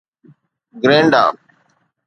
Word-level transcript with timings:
Grenada 0.81 1.23